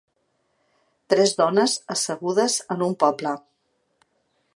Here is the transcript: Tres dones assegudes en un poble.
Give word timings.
Tres 1.13 1.33
dones 1.41 1.75
assegudes 1.97 2.57
en 2.77 2.81
un 2.87 2.97
poble. 3.05 3.35